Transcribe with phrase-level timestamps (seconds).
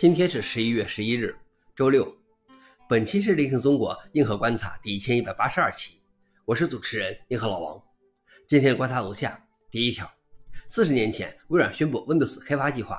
[0.00, 1.36] 今天是十一月十一日，
[1.76, 2.10] 周六。
[2.88, 5.96] 本期是聆听中国硬核观察第一千一百八十二期，
[6.46, 7.78] 我是主持人硬核老王。
[8.48, 10.10] 今天观察如下：第一条，
[10.70, 12.98] 四十年前，微软宣布 Windows 开发计划。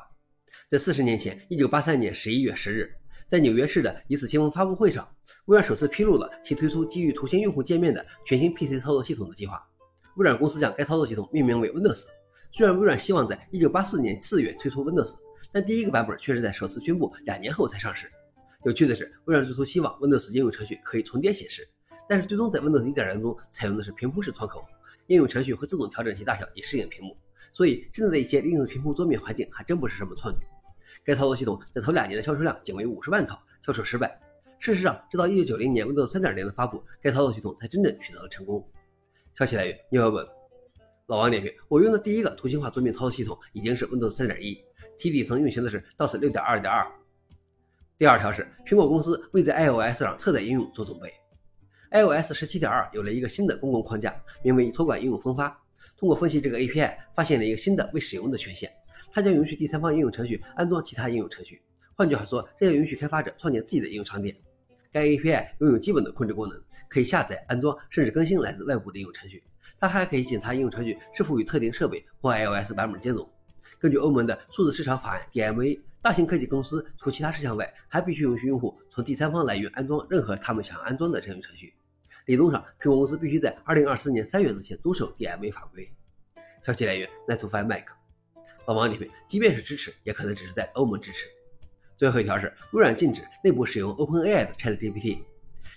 [0.69, 2.94] 在四十年前，一九八三年十一月十日，
[3.28, 5.12] 在纽约市的一次新闻发布会上，
[5.46, 9.68] 微软首次披露了其推出基于图形用户界面的全新 PC 操作系统的计划。
[10.18, 12.04] 微软公司将该操作系统命名为 Windows。
[12.54, 15.15] 虽然微软希望在一九八四年四月推出 Windows。
[15.52, 18.12] 但第一个版本却是在首次宣布两年后才上市。
[18.63, 21.68] 有趣的是，微软最初希望 Windows 应用程序可以重叠显示，
[22.08, 24.64] 但是最终在 Windows 1.0中采用的是平铺式窗口，
[25.08, 27.18] 应用程序会自动调整其大小以适应屏幕。
[27.54, 30.38] 所以现在的一些 Linux 平铺桌面环境还真不是什么错举。
[31.04, 34.20] 该操作系统在头两年的销售量仅为五十万套，销售失败。
[34.59, 38.64] 事实上，直到1990年 Windows 3.0的发布，该操作系统才真正取得了成功。
[39.34, 40.41] 消息来源：New York。
[41.08, 44.58] 老王点评：我用的第一个图形化桌面操作系统已经是 Windows 3.1。
[44.98, 46.88] 其底层运行的是 DOS 6.2.2。
[47.98, 51.12] 第二条是，苹果公司为在 iOS 上侧载应用做准备。
[51.92, 55.50] iOS 17.2有了一个新的公共框架，名为托管应用分发。
[55.98, 58.72] 通过分析这个 API，发现了一个新的未使用的权限，
[59.12, 61.62] 它将允许第三方应用程序安装其他应用程序。
[61.94, 64.36] 换句话说，这将允许开发者创建自己的应用场景。
[64.92, 66.59] 该 API 拥有基本的控制功能，
[66.90, 69.44] 可以下载、安装甚至更新来自外部的应用程序。
[69.82, 73.28] 它还可以检查应用程序是否与特定设备或 iOS 版本兼容。
[73.80, 81.74] 根据欧盟的数字市场法案 （DMA），大型科技公司除其他事项外，还必须允许用户从第三方来源安装任何他们想安装的应用程序。
[82.28, 85.92] 理论上，苹果公司必须在2024年3月之前遵守 DMA 法规。
[86.64, 87.86] 消息来源 n e t f i Mac。
[88.68, 91.26] 老王点评：即便是支持，也可能只是在欧盟支持。
[91.98, 95.24] 最后一条是，微软禁止内部使用 OpenAI 的 ChatGPT。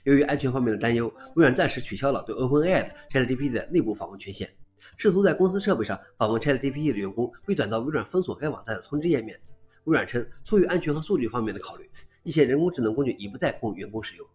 [0.05, 4.49] 由于安全方面的担忧，微软暂时取消了对 OpenAI 的 ChatGPT 的内部访问权限。
[4.97, 9.41] 试图在公司设备上访问 ChatGPT 的员工被转到微软封锁该网站的通知页面。
[9.85, 11.91] 微软称，出于安全和数据方面的考虑，
[12.23, 14.27] 一些人工智能工具已不再供员工使用。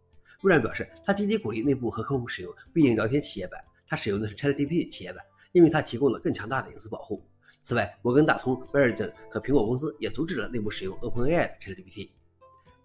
[0.41, 7.23] 微软表示，它积极鼓励内部和客户使用必应聊天企业版，它使用的是 ChatGPT 企业版，因为它提供了更强大的隐私保护。
[7.61, 12.09] 此外，摩根大通、Verizon 和苹果公司也阻止了内部使用 OpenAI 的 ChatGPT。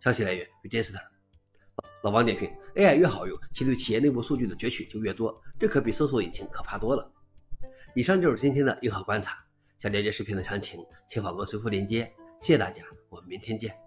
[0.00, 1.13] 消息来源 r e g i s t e r
[2.04, 7.10] 老王点评：AI 越好用，其对企业内部数据的攫取就越多，这可比搜索引擎可怕多了。
[7.94, 9.42] 以上就是今天的硬核观察。
[9.78, 12.04] 想了解视频的详情，请访问随附链接。
[12.42, 13.83] 谢谢大家，我们明天见。